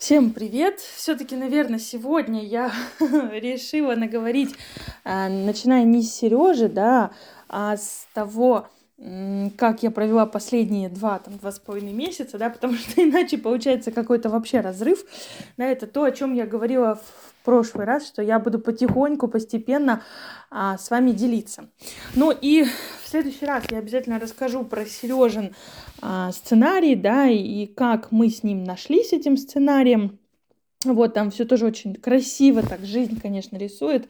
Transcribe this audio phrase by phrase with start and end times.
[0.00, 0.80] Всем привет!
[0.80, 4.54] Все-таки, наверное, сегодня я решила наговорить,
[5.04, 7.10] а, начиная не с Сережи, да,
[7.50, 8.66] а с того,
[9.56, 13.92] как я провела последние два, там, два с половиной месяца, да, потому что иначе получается
[13.92, 15.04] какой-то вообще разрыв.
[15.56, 20.02] Да, это то, о чем я говорила в прошлый раз, что я буду потихоньку, постепенно
[20.50, 21.70] а, с вами делиться.
[22.14, 25.54] Ну и в следующий раз я обязательно расскажу про Сережин
[26.02, 30.18] а, сценарий, да, и, как мы с ним нашлись этим сценарием.
[30.84, 34.08] Вот, там все тоже очень красиво, так жизнь, конечно, рисует.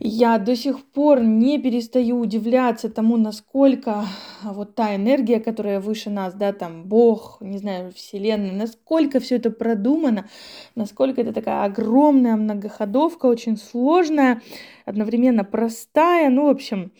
[0.00, 4.04] Я до сих пор не перестаю удивляться тому, насколько
[4.44, 9.50] вот та энергия, которая выше нас, да, там Бог, не знаю, Вселенная, насколько все это
[9.50, 10.28] продумано,
[10.76, 14.40] насколько это такая огромная многоходовка, очень сложная,
[14.84, 16.92] одновременно простая, ну, в общем,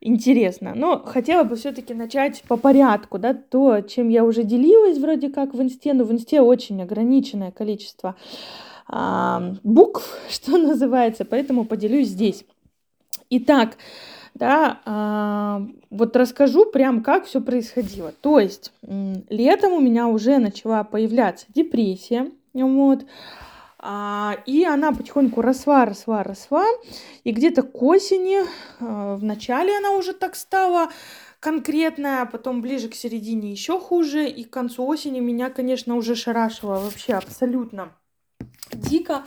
[0.00, 0.72] интересно.
[0.74, 5.54] Но хотела бы все-таки начать по порядку, да, то, чем я уже делилась вроде как
[5.54, 8.16] в инсте, но в инсте очень ограниченное количество
[9.62, 12.44] букв, что называется, поэтому поделюсь здесь.
[13.30, 13.76] Итак,
[14.34, 18.12] да, вот расскажу прям, как все происходило.
[18.20, 23.04] То есть летом у меня уже начала появляться депрессия, вот,
[23.82, 26.66] а, и она потихоньку росла, росла, росла,
[27.24, 28.40] и где-то к осени,
[28.78, 30.90] а, в начале она уже так стала
[31.40, 36.14] конкретная, а потом ближе к середине еще хуже, и к концу осени меня, конечно, уже
[36.14, 37.92] шарашило вообще абсолютно
[38.76, 39.24] дико.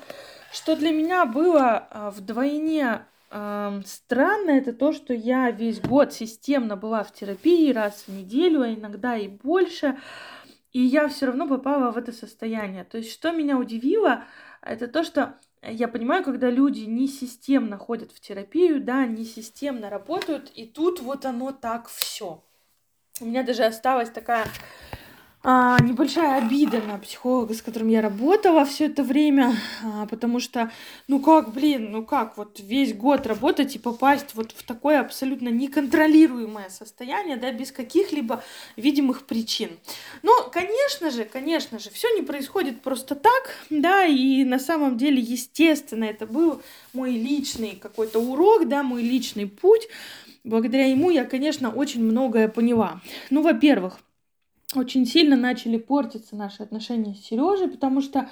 [0.51, 6.75] Что для меня было а, вдвойне э, странно, это то, что я весь год системно
[6.75, 9.97] была в терапии раз в неделю, а иногда и больше,
[10.71, 12.83] и я все равно попала в это состояние.
[12.83, 14.25] То есть, что меня удивило,
[14.61, 19.89] это то, что я понимаю, когда люди не системно ходят в терапию, да, не системно
[19.89, 22.43] работают, и тут вот оно так все.
[23.21, 24.45] У меня даже осталась такая
[25.45, 30.71] а, небольшая обида на психолога, с которым я работала все это время, а, потому что,
[31.09, 35.49] ну как, блин, ну как, вот весь год работать и попасть вот в такое абсолютно
[35.49, 38.41] неконтролируемое состояние, да, без каких-либо
[38.77, 39.71] видимых причин.
[40.21, 45.19] Но, конечно же, конечно же, все не происходит просто так, да, и на самом деле,
[45.19, 46.61] естественно, это был
[46.93, 49.89] мой личный какой-то урок, да, мой личный путь.
[50.45, 53.01] Благодаря ему я, конечно, очень многое поняла.
[53.29, 53.99] Ну, во-первых,
[54.75, 58.29] очень сильно начали портиться наши отношения с Сережей, потому что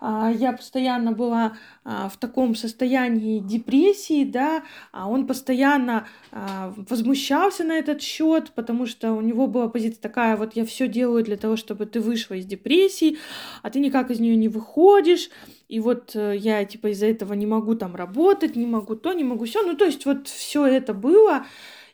[0.00, 4.62] а, я постоянно была а, в таком состоянии депрессии, да,
[4.92, 10.36] а он постоянно а, возмущался на этот счет, потому что у него была позиция такая,
[10.36, 13.18] вот я все делаю для того, чтобы ты вышла из депрессии,
[13.62, 15.30] а ты никак из нее не выходишь,
[15.68, 19.24] и вот э, я типа из-за этого не могу там работать, не могу то, не
[19.24, 21.44] могу все, ну то есть вот все это было,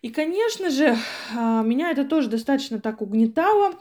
[0.05, 0.99] и, конечно же,
[1.35, 3.73] а, меня это тоже достаточно так угнетало,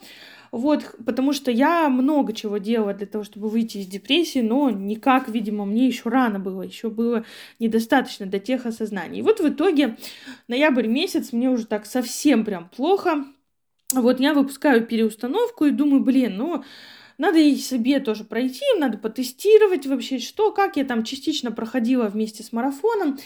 [0.54, 5.28] вот, потому что я много чего делала для того, чтобы выйти из депрессии, но никак,
[5.28, 7.26] видимо, мне еще рано было, еще было
[7.60, 9.20] недостаточно до тех осознаний.
[9.20, 9.98] И вот в итоге
[10.48, 13.26] ноябрь месяц мне уже так совсем прям плохо.
[13.94, 16.64] Вот я выпускаю переустановку и думаю, блин, ну,
[17.18, 22.44] надо и себе тоже пройти, надо потестировать вообще, что, как я там частично проходила вместе
[22.44, 23.18] с марафоном.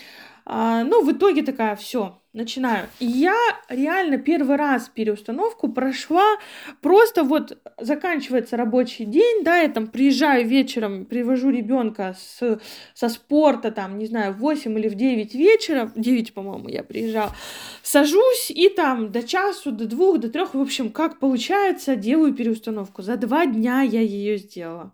[0.50, 2.87] А, ну, в итоге такая, все, начинаю.
[2.99, 3.35] И я
[3.67, 6.37] реально первый раз переустановку прошла,
[6.81, 12.59] просто вот заканчивается рабочий день, да, я там приезжаю вечером, привожу ребенка с,
[12.93, 16.83] со спорта, там, не знаю, в 8 или в 9 вечера, в 9, по-моему, я
[16.83, 17.35] приезжала,
[17.83, 23.01] сажусь и там до часу, до двух, до трех, в общем, как получается, делаю переустановку.
[23.01, 24.93] За два дня я ее сделала.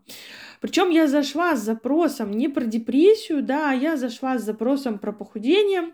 [0.62, 5.12] Причем я зашла с запросом не про депрессию, да, а я зашла с запросом про
[5.12, 5.92] похудение.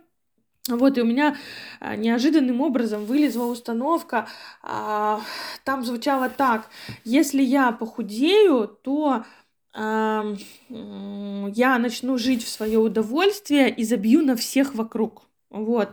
[0.77, 1.35] Вот, и у меня
[1.79, 4.27] а, неожиданным образом вылезла установка,
[4.61, 5.21] а,
[5.63, 6.69] там звучало так,
[7.03, 9.25] если я похудею, то
[9.73, 10.25] а,
[10.69, 15.23] я начну жить в свое удовольствие и забью на всех вокруг.
[15.49, 15.89] Вот.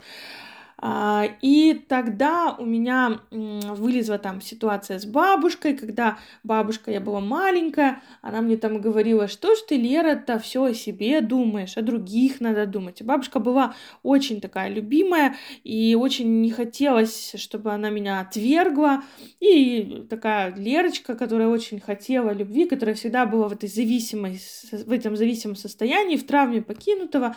[0.78, 8.02] А, и тогда у меня вылезла там ситуация с бабушкой, когда бабушка, я была маленькая,
[8.20, 12.66] она мне там говорила, что ж ты, Лера-то, все о себе думаешь, о других надо
[12.66, 13.00] думать.
[13.00, 19.02] И бабушка была очень такая любимая, и очень не хотелось, чтобы она меня отвергла.
[19.40, 24.38] И такая Лерочка, которая очень хотела любви, которая всегда была в этой зависимой,
[24.70, 27.34] в этом зависимом состоянии, в травме покинутого,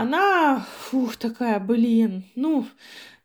[0.00, 2.66] она, фух, такая, блин, ну,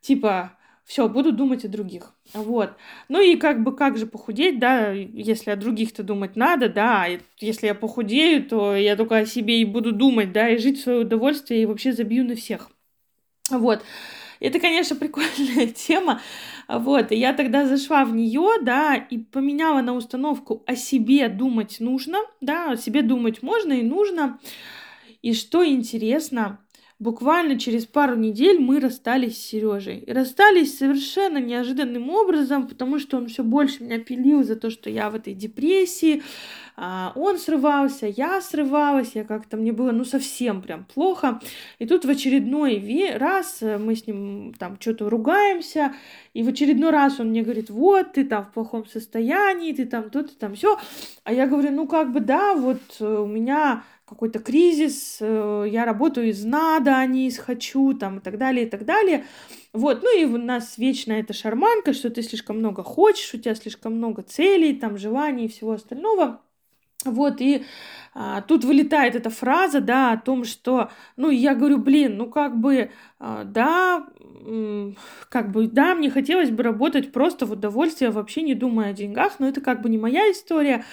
[0.01, 2.13] типа, все, буду думать о других.
[2.33, 2.71] Вот.
[3.09, 7.19] Ну и как бы как же похудеть, да, если о других-то думать надо, да, и
[7.39, 10.83] если я похудею, то я только о себе и буду думать, да, и жить в
[10.83, 12.69] свое удовольствие, и вообще забью на всех.
[13.49, 13.83] Вот.
[14.39, 16.21] Это, конечно, прикольная тема.
[16.67, 22.19] Вот, я тогда зашла в нее, да, и поменяла на установку о себе думать нужно,
[22.41, 24.39] да, о себе думать можно и нужно.
[25.27, 26.57] И что интересно,
[26.99, 29.97] буквально через пару недель мы расстались с Сережей.
[29.97, 34.89] И расстались совершенно неожиданным образом, потому что он все больше меня пилил за то, что
[34.89, 36.23] я в этой депрессии.
[36.77, 41.41] А, он срывался, я срывалась, я как-то мне было ну совсем прям плохо.
[41.79, 45.93] И тут в очередной раз э, мы с ним там что-то ругаемся,
[46.33, 50.09] и в очередной раз он мне говорит, вот, ты там в плохом состоянии, ты там
[50.09, 50.79] то, ты там все.
[51.25, 55.85] А я говорю, ну как бы да, вот э, у меня какой-то кризис, э, я
[55.85, 59.25] работаю из надо, а не из хочу, там, и так далее, и так далее.
[59.73, 63.53] Вот, ну и у нас вечно эта шарманка, что ты слишком много хочешь, у тебя
[63.53, 66.41] слишком много целей, там, желаний и всего остального.
[67.05, 67.65] Вот, и
[68.13, 72.57] а, тут вылетает эта фраза, да, о том, что, ну, я говорю, блин, ну, как
[72.59, 74.07] бы, а, да,
[75.29, 79.39] как бы, да, мне хотелось бы работать просто в удовольствие, вообще не думая о деньгах,
[79.39, 80.85] но это как бы не моя история.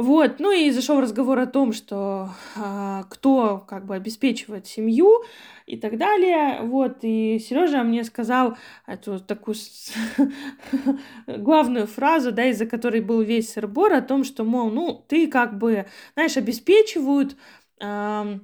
[0.00, 5.22] Вот, ну и зашел разговор о том, что а, кто как бы обеспечивает семью
[5.66, 6.62] и так далее.
[6.62, 8.56] Вот, и Сережа мне сказал
[8.86, 9.56] эту такую
[11.26, 15.58] главную фразу, да, из-за которой был весь сырбор, о том, что, мол, ну, ты как
[15.58, 17.36] бы, знаешь, обеспечивают
[17.78, 18.38] э,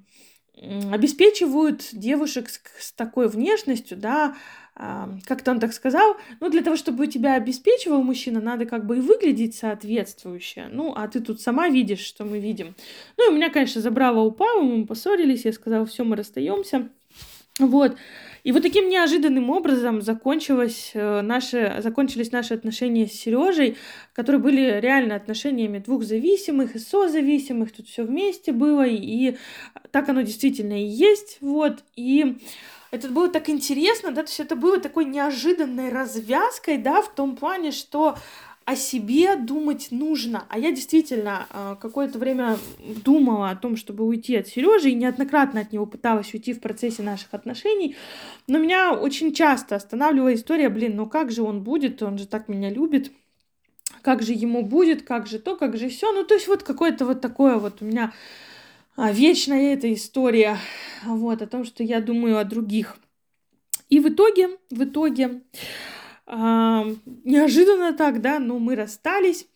[0.93, 4.37] обеспечивают девушек с, с такой внешностью, да,
[4.77, 9.01] как-то он так сказал, ну, для того, чтобы тебя обеспечивал мужчина, надо как бы и
[9.01, 10.69] выглядеть соответствующе.
[10.71, 12.75] Ну, а ты тут сама видишь, что мы видим.
[13.17, 16.89] Ну, и меня, конечно, забрала упала, мы поссорились, я сказала, все, мы расстаемся.
[17.59, 17.97] Вот.
[18.47, 23.77] И вот таким неожиданным образом закончилось э, наши, закончились наши отношения с Сережей,
[24.13, 27.73] которые были реально отношениями двух зависимых и созависимых.
[27.73, 29.37] Тут все вместе было, и
[29.91, 31.39] так оно действительно и есть.
[31.41, 31.83] Вот.
[31.97, 32.37] И
[32.93, 37.35] это было так интересно, да, то есть это было такой неожиданной развязкой, да, в том
[37.35, 38.17] плане, что
[38.67, 40.45] о себе думать нужно.
[40.49, 42.59] А я действительно э, какое-то время
[43.05, 47.05] думала о том, чтобы уйти от Сережи, и неоднократно от него пыталась уйти в процессе
[47.05, 47.95] наших отношений.
[48.49, 52.49] Но меня очень часто останавливала история, блин, ну как же он будет, он же так
[52.49, 53.13] меня любит,
[54.03, 56.13] как же ему будет, как же то, как же все.
[56.13, 58.13] Ну, то есть вот какое-то вот такое вот у меня
[58.97, 60.59] а, вечная эта история,
[61.05, 62.97] вот, о том, что я думаю о других.
[63.89, 65.86] И в итоге, в итоге, а,
[66.29, 69.47] неожиданно так, да, но мы расстались.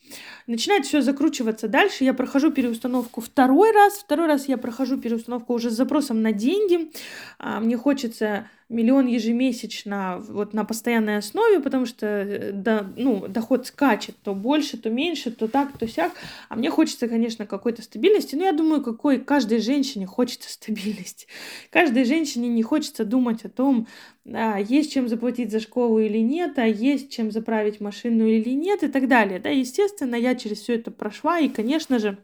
[0.47, 2.05] Начинает все закручиваться дальше.
[2.05, 3.99] Я прохожу переустановку второй раз.
[3.99, 6.93] Второй раз я прохожу переустановку уже с запросом на деньги.
[7.39, 13.67] А, мне хочется миллион ежемесячно вот на постоянной основе, потому что э, да, ну, доход
[13.67, 16.13] скачет то больше, то меньше, то так, то сяк.
[16.49, 18.37] А мне хочется, конечно, какой-то стабильности.
[18.37, 21.27] Но я думаю, какой каждой женщине хочется стабильности.
[21.71, 23.89] Каждой женщине не хочется думать о том,
[24.25, 28.85] да, есть чем заплатить за школу или нет, а есть чем заправить машину или нет
[28.85, 29.41] и так далее.
[29.41, 32.19] Да, естественно, я через все это прошла, и, конечно же,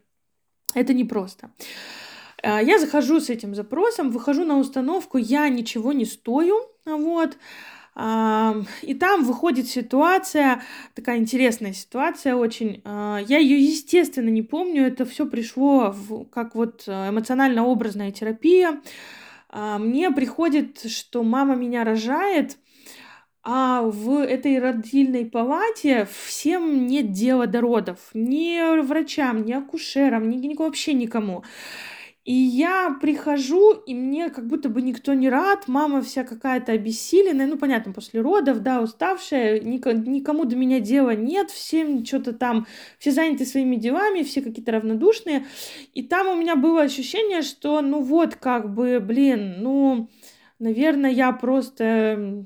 [0.74, 1.50] это непросто.
[1.56, 1.66] просто.
[2.46, 7.36] А, я захожу с этим запросом, выхожу на установку, я ничего не стою, вот,
[8.82, 10.60] и там выходит ситуация,
[10.94, 12.82] такая интересная ситуация очень.
[12.84, 14.86] А, я ее, естественно, не помню.
[14.86, 18.82] Это все пришло в, как вот э, эмоционально-образная терапия.
[19.48, 22.58] А, мне приходит, что мама меня рожает,
[23.42, 28.10] а в этой родильной палате всем нет дела до родов.
[28.12, 31.44] Ни врачам, ни акушерам, ни, ни вообще никому.
[32.26, 37.46] И я прихожу, и мне как будто бы никто не рад, мама вся какая-то обессиленная,
[37.46, 42.66] ну, понятно, после родов, да, уставшая, никому до меня дела нет, всем что-то там,
[42.98, 45.46] все заняты своими делами, все какие-то равнодушные.
[45.94, 50.10] И там у меня было ощущение, что, ну, вот, как бы, блин, ну,
[50.58, 52.44] наверное, я просто,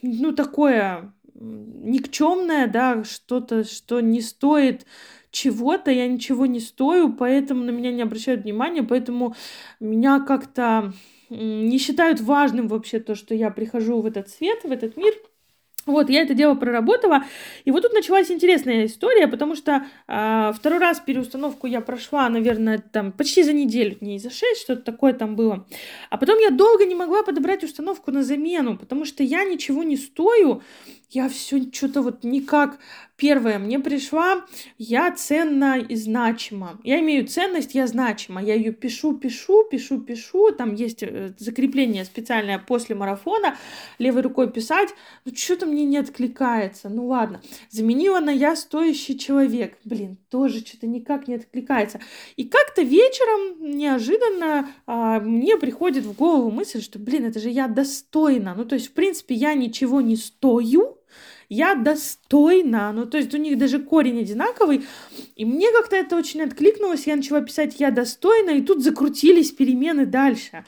[0.00, 4.86] ну, такое никчемное, да, что-то, что не стоит
[5.30, 9.34] чего-то, я ничего не стою, поэтому на меня не обращают внимания, поэтому
[9.80, 10.92] меня как-то
[11.30, 15.14] не считают важным вообще то, что я прихожу в этот свет, в этот мир.
[15.88, 17.24] Вот, я это дело проработала.
[17.64, 22.76] И вот тут началась интересная история, потому что э, второй раз переустановку я прошла, наверное,
[22.78, 25.66] там почти за неделю, дней за шесть, что-то такое там было.
[26.10, 29.96] А потом я долго не могла подобрать установку на замену, потому что я ничего не
[29.96, 30.62] стою,
[31.08, 32.78] я все что-то вот никак
[33.18, 34.46] Первое, мне пришла,
[34.78, 36.78] я ценна и значима.
[36.84, 38.40] Я имею ценность, я значима.
[38.40, 40.52] Я ее пишу, пишу, пишу, пишу.
[40.52, 43.56] Там есть э, закрепление специальное после марафона.
[43.98, 44.90] Левой рукой писать.
[45.24, 46.88] Ну, что-то мне не откликается.
[46.88, 47.40] Ну, ладно.
[47.70, 49.78] Заменила на я стоящий человек.
[49.82, 52.00] Блин, тоже что-то никак не откликается.
[52.36, 57.66] И как-то вечером неожиданно а, мне приходит в голову мысль, что, блин, это же я
[57.66, 58.54] достойна.
[58.56, 60.97] Ну, то есть, в принципе, я ничего не стою,
[61.48, 64.86] я достойна, ну то есть у них даже корень одинаковый,
[65.34, 70.06] и мне как-то это очень откликнулось, я начала писать «я достойна», и тут закрутились перемены
[70.06, 70.64] дальше.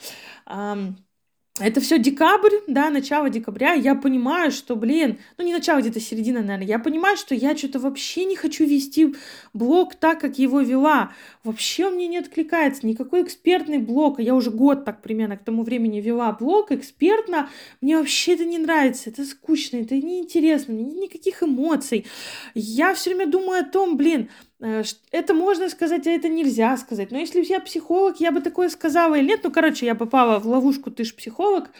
[1.58, 3.74] Это все декабрь, да, начало декабря.
[3.74, 6.66] Я понимаю, что, блин, ну не начало, где-то середина, наверное.
[6.66, 9.14] Я понимаю, что я что-то вообще не хочу вести
[9.52, 11.12] блог так, как его вела.
[11.44, 14.20] Вообще мне не откликается никакой экспертный блог.
[14.20, 17.50] Я уже год так примерно к тому времени вела блог экспертно.
[17.82, 19.10] Мне вообще это не нравится.
[19.10, 22.06] Это скучно, это неинтересно, никаких эмоций.
[22.54, 27.10] Я все время думаю о том, блин, это можно сказать, а это нельзя сказать.
[27.10, 29.40] Но если я психолог, я бы такое сказала или нет.
[29.42, 31.70] Ну, короче, я попала в ловушку «ты ж психолог».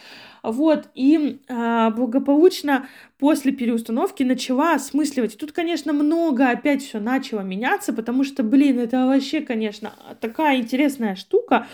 [0.43, 2.87] Вот, и э, благополучно
[3.19, 5.37] после переустановки начала осмысливать.
[5.37, 11.13] тут, конечно, много опять все начало меняться, потому что, блин, это вообще, конечно, такая интересная
[11.15, 11.67] штука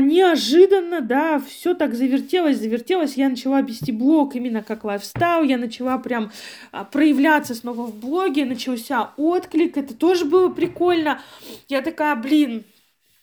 [0.00, 3.16] неожиданно, да, все так завертелось, завертелось.
[3.16, 6.32] Я начала вести блог именно как лайфстайл, я начала прям
[6.72, 11.20] а, проявляться снова в блоге, начался отклик, это тоже было прикольно.
[11.68, 12.64] Я такая, блин,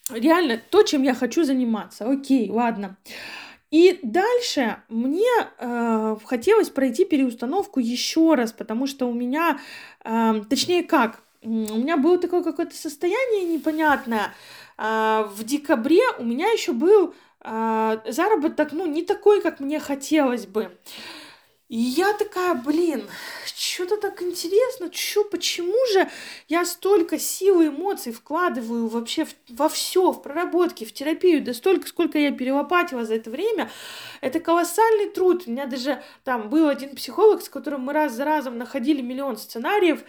[0.09, 2.09] реально то, чем я хочу заниматься.
[2.09, 2.97] Окей, ладно.
[3.71, 9.59] И дальше мне э, хотелось пройти переустановку еще раз, потому что у меня,
[10.03, 14.33] э, точнее как, у меня было такое какое-то состояние непонятное,
[14.70, 20.45] а, в декабре у меня еще был а, заработок, ну, не такой, как мне хотелось
[20.45, 20.71] бы.
[21.71, 23.07] И я такая, блин,
[23.45, 26.09] что-то так интересно, что, почему же
[26.49, 31.53] я столько сил и эмоций вкладываю вообще в, во все, в проработки, в терапию, да
[31.53, 33.71] столько, сколько я перелопатила за это время,
[34.19, 35.43] это колоссальный труд.
[35.47, 39.37] У меня даже там был один психолог, с которым мы раз за разом находили миллион
[39.37, 40.03] сценариев,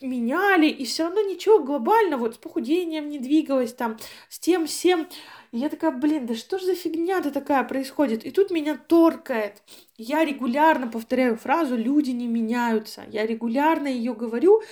[0.00, 3.98] меняли, и все равно ничего глобального, вот с похудением не двигалось, там,
[4.28, 5.08] с тем всем.
[5.52, 8.24] И я такая, блин, да что ж за фигня-то такая происходит?
[8.24, 9.62] И тут меня торкает.
[9.96, 13.04] Я регулярно повторяю фразу «люди не меняются».
[13.10, 14.62] Я регулярно ее говорю,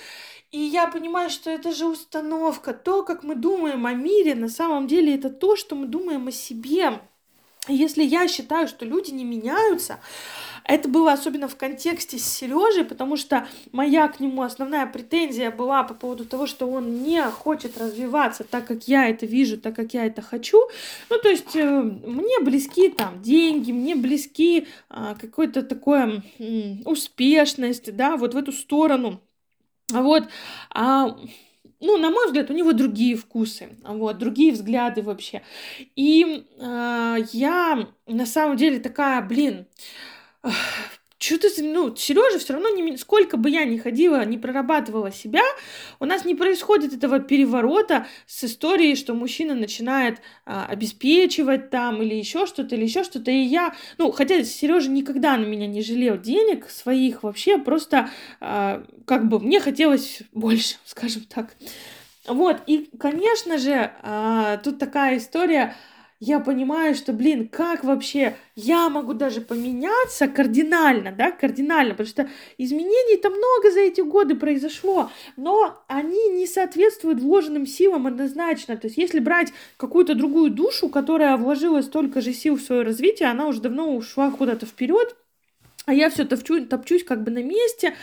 [0.51, 2.73] и я понимаю, что это же установка.
[2.73, 6.31] То, как мы думаем о мире, на самом деле это то, что мы думаем о
[6.31, 7.01] себе.
[7.67, 9.99] Если я считаю, что люди не меняются,
[10.63, 15.83] это было особенно в контексте с Сережей, потому что моя к нему основная претензия была
[15.83, 19.93] по поводу того, что он не хочет развиваться так, как я это вижу, так, как
[19.93, 20.57] я это хочу.
[21.09, 27.95] Ну, то есть э, мне близки там деньги, мне близки э, какое-то такое э, успешность,
[27.95, 29.21] да, вот в эту сторону.
[29.91, 30.27] Вот.
[30.69, 31.17] А
[31.79, 35.41] ну, на мой взгляд, у него другие вкусы, вот, другие взгляды вообще.
[35.95, 39.67] И э, я на самом деле такая, блин,
[41.19, 45.43] что-то, ну, Сережа все равно, не, сколько бы я ни ходила, не прорабатывала себя,
[45.99, 52.15] у нас не происходит этого переворота с историей, что мужчина начинает а, обеспечивать там или
[52.15, 53.31] еще что-то, или еще что-то.
[53.31, 58.09] И я, ну, хотя Сережа никогда на меня не жалел денег своих вообще, просто
[58.39, 61.55] а, как бы мне хотелось больше, скажем так.
[62.27, 65.75] Вот, и, конечно же, а, тут такая история,
[66.19, 72.29] я понимаю, что, блин, как вообще я могу даже поменяться кардинально, да, кардинально, потому что
[72.57, 78.75] изменений-то много за эти годы произошло, но они не соответствуют вложенным силам однозначно.
[78.75, 83.29] То есть, если брать какую-то другую душу, которая вложила столько же сил в свое развитие,
[83.29, 85.15] она уже давно ушла куда-то вперед,
[85.85, 87.95] а я все топчу, топчусь как бы на месте.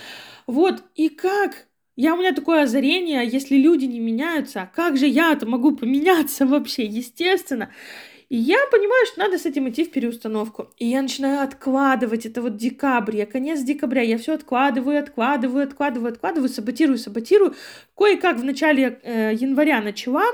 [0.46, 1.66] Вот, и как
[1.96, 6.46] я, у меня такое озарение, если люди не меняются, а как же я-то могу поменяться
[6.46, 7.70] вообще, естественно.
[8.28, 10.68] И я понимаю, что надо с этим идти в переустановку.
[10.78, 12.26] И я начинаю откладывать.
[12.26, 14.02] Это вот декабрь, я конец декабря.
[14.02, 17.54] Я все откладываю, откладываю, откладываю, откладываю, саботирую, саботирую.
[17.96, 20.24] Кое-как в начале э, января начала.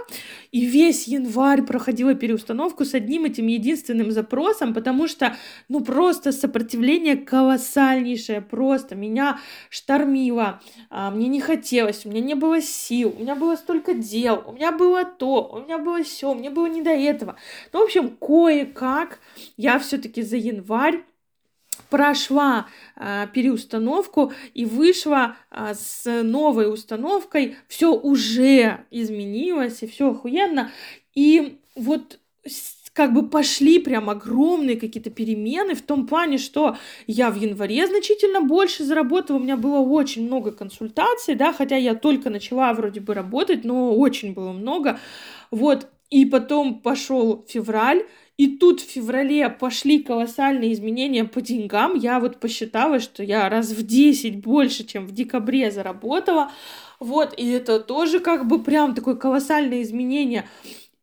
[0.53, 5.37] И весь январь проходила переустановку с одним этим единственным запросом, потому что,
[5.69, 8.41] ну, просто сопротивление колоссальнейшее.
[8.41, 10.61] Просто меня штормило.
[10.89, 14.53] А, мне не хотелось, у меня не было сил, у меня было столько дел, у
[14.53, 17.37] меня было то, у меня было все, мне было не до этого.
[17.73, 19.19] Но в общем, кое-как
[19.57, 21.03] я все-таки за январь
[21.91, 30.71] прошла э, переустановку и вышла э, с новой установкой, все уже изменилось и все охуенно.
[31.15, 32.19] И вот
[32.93, 38.41] как бы пошли прям огромные какие-то перемены в том плане, что я в январе значительно
[38.43, 43.15] больше заработала, у меня было очень много консультаций, да, хотя я только начала вроде бы
[43.15, 45.01] работать, но очень было много,
[45.51, 48.05] вот, и потом пошел февраль,
[48.37, 51.95] и тут в феврале пошли колоссальные изменения по деньгам.
[51.95, 56.51] Я вот посчитала, что я раз в 10 больше, чем в декабре заработала.
[57.01, 60.47] Вот, и это тоже как бы прям такое колоссальное изменение.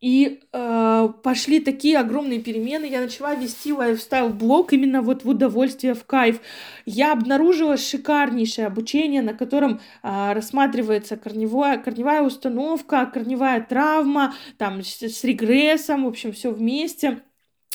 [0.02, 2.86] И э, пошли такие огромные перемены.
[2.86, 6.40] Я начала вести лайфстайл-блог именно вот в удовольствие, в кайф.
[6.86, 15.02] Я обнаружила шикарнейшее обучение, на котором э, рассматривается корневая, корневая установка, корневая травма, там с,
[15.02, 17.22] с регрессом, в общем, все вместе.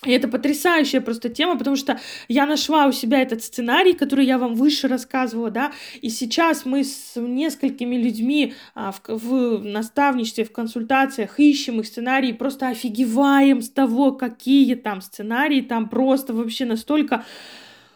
[0.04, 4.38] И это потрясающая просто тема, потому что я нашла у себя этот сценарий, который я
[4.38, 10.52] вам выше рассказывала, да, и сейчас мы с несколькими людьми а, в, в наставничестве, в
[10.52, 17.24] консультациях ищем их сценарии, просто офигеваем с того, какие там сценарии, там просто вообще настолько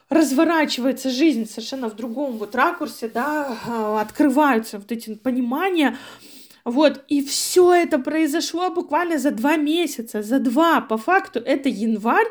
[0.09, 5.97] разворачивается жизнь совершенно в другом вот ракурсе, да, а, открываются вот эти понимания,
[6.65, 12.29] вот, и все это произошло буквально за два месяца, за два, по факту, это январь,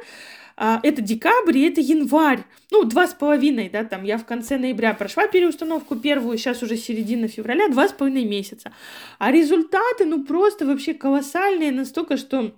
[0.59, 2.43] а, это декабрь и это январь.
[2.71, 6.77] Ну, два с половиной, да, там я в конце ноября прошла переустановку первую, сейчас уже
[6.77, 8.73] середина февраля, два с половиной месяца.
[9.19, 12.53] А результаты, ну, просто вообще колоссальные настолько, что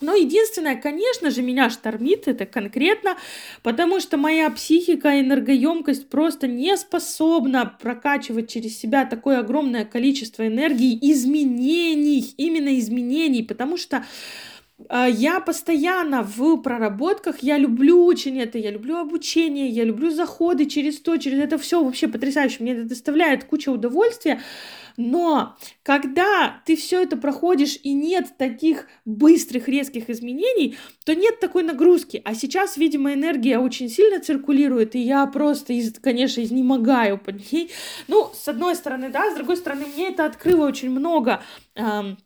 [0.00, 3.16] но единственное, конечно же, меня штормит это конкретно,
[3.62, 10.98] потому что моя психика, энергоемкость просто не способна прокачивать через себя такое огромное количество энергии,
[11.12, 14.04] изменений, именно изменений, потому что
[14.88, 21.00] я постоянно в проработках, я люблю очень это, я люблю обучение, я люблю заходы через
[21.00, 24.40] то, через это все вообще потрясающе, мне это доставляет куча удовольствия,
[24.96, 31.62] но когда ты все это проходишь и нет таких быстрых, резких изменений, то нет такой
[31.62, 32.20] нагрузки.
[32.24, 37.70] А сейчас, видимо, энергия очень сильно циркулирует, и я просто, конечно, изнемогаю под ней.
[38.08, 41.42] Ну, с одной стороны, да, с другой стороны, мне это открыло очень много
[41.74, 42.18] эм,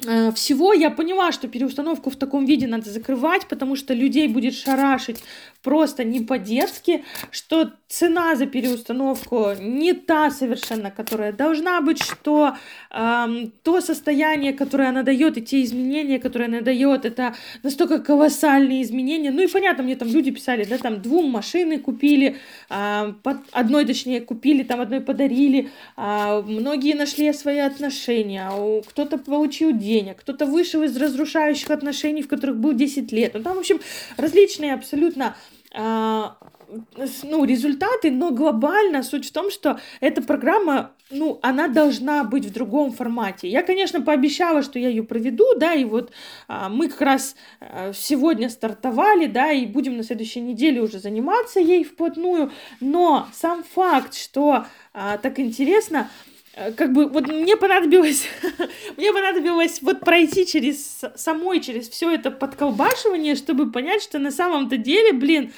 [0.00, 5.22] всего я поняла, что переустановку в таком виде надо закрывать, потому что людей будет шарашить
[5.64, 12.54] просто не по-детски, что цена за переустановку не та совершенно, которая должна быть, что
[12.90, 18.82] эм, то состояние, которое она дает, и те изменения, которые она дает, это настолько колоссальные
[18.82, 19.30] изменения.
[19.30, 22.36] Ну и понятно, мне там люди писали, да, там двум машины купили,
[22.68, 28.50] э, под, одной, точнее, купили, там одной подарили, э, многие нашли свои отношения,
[28.86, 33.32] кто-то получил денег, кто-то вышел из разрушающих отношений, в которых был 10 лет.
[33.34, 33.80] Ну там, в общем,
[34.18, 35.36] различные абсолютно а,
[35.74, 42.52] ну, результаты, но глобально суть в том, что эта программа, ну, она должна быть в
[42.52, 43.48] другом формате.
[43.48, 46.12] Я, конечно, пообещала, что я ее проведу, да, и вот
[46.48, 51.60] а, мы как раз а, сегодня стартовали, да, и будем на следующей неделе уже заниматься
[51.60, 56.33] ей вплотную, но сам факт, что а, так интересно, Э,
[56.76, 58.26] как бы вот мне понадобилось,
[58.96, 64.76] мне понадобилось вот пройти через самой, через все это подколбашивание, чтобы понять, что на самом-то
[64.76, 65.52] деле, блин,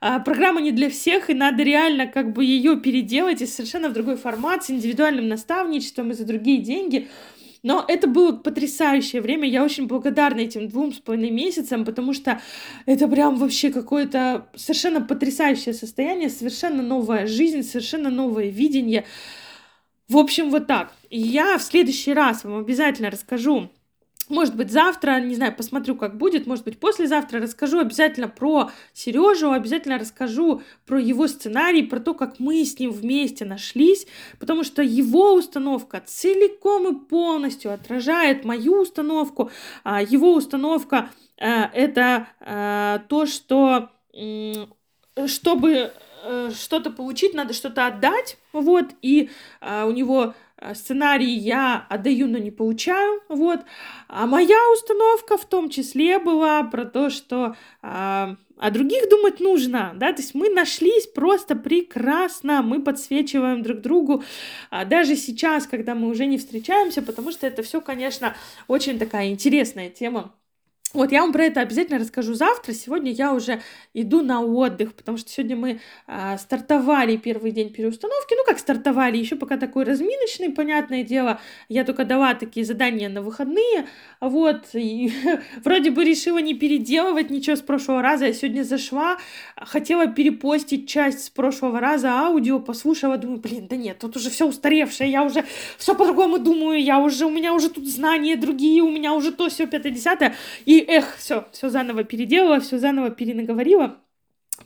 [0.00, 3.92] а, программа не для всех, и надо реально как бы ее переделать и совершенно в
[3.92, 7.08] другой формат, с индивидуальным наставничеством и за другие деньги.
[7.62, 9.48] Но это было потрясающее время.
[9.48, 12.40] Я очень благодарна этим двум с половиной месяцам, потому что
[12.86, 19.04] это прям вообще какое-то совершенно потрясающее состояние, совершенно новая жизнь, совершенно новое видение.
[20.08, 20.92] В общем, вот так.
[21.10, 23.70] Я в следующий раз вам обязательно расскажу
[24.32, 29.50] может быть, завтра, не знаю, посмотрю, как будет, может быть, послезавтра расскажу обязательно про Сережу,
[29.50, 34.06] обязательно расскажу про его сценарий, про то, как мы с ним вместе нашлись,
[34.38, 39.50] потому что его установка целиком и полностью отражает мою установку.
[39.84, 43.90] А его установка э, это э, то, что
[45.26, 45.92] чтобы
[46.54, 49.30] что-то получить, надо что-то отдать, вот, и
[49.60, 53.60] а, у него э, сценарий я отдаю, но не получаю, вот.
[54.08, 59.92] А моя установка в том числе была про то, что а, о других думать нужно,
[59.96, 64.22] да, то есть мы нашлись просто прекрасно, мы подсвечиваем друг другу,
[64.70, 68.36] а, даже сейчас, когда мы уже не встречаемся, потому что это все, конечно,
[68.68, 70.32] очень такая интересная тема
[70.94, 72.74] вот, я вам про это обязательно расскажу завтра.
[72.74, 73.62] Сегодня я уже
[73.94, 78.34] иду на отдых, потому что сегодня мы э, стартовали первый день переустановки.
[78.36, 81.40] Ну, как стартовали, еще пока такой разминочный, понятное дело.
[81.70, 83.86] Я только дала такие задания на выходные.
[84.20, 85.12] Вот, и
[85.64, 88.26] вроде бы решила не переделывать ничего с прошлого раза.
[88.26, 89.16] Я сегодня зашла,
[89.56, 94.46] хотела перепостить часть с прошлого раза аудио, послушала, думаю, блин, да нет, тут уже все
[94.46, 95.44] устаревшее, я уже
[95.78, 99.48] все по-другому думаю, я уже, у меня уже тут знания другие, у меня уже то,
[99.48, 100.34] все, пятое, десятое.
[100.66, 103.98] И эх, все, все заново переделала, все заново перенаговорила.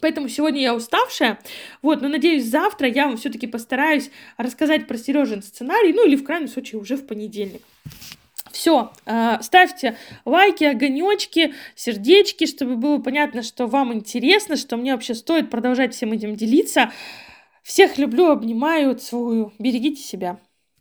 [0.01, 1.39] Поэтому сегодня я уставшая.
[1.83, 6.25] Вот, но надеюсь, завтра я вам все-таки постараюсь рассказать про Сережин сценарий, ну или в
[6.25, 7.63] крайнем случае уже в понедельник.
[8.53, 15.15] Все, э, ставьте лайки, огонечки, сердечки, чтобы было понятно, что вам интересно, что мне вообще
[15.15, 16.91] стоит продолжать всем этим делиться.
[17.63, 19.53] Всех люблю, обнимаю, целую.
[19.59, 20.39] Берегите себя.